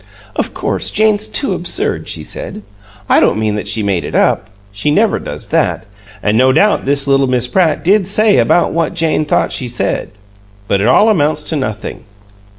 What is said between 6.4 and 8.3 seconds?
doubt this little Miss Pratt did